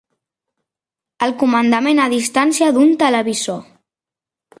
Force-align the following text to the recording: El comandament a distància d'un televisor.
El 1.25 1.35
comandament 1.43 2.01
a 2.05 2.07
distància 2.13 2.71
d'un 2.79 2.95
televisor. 3.05 3.61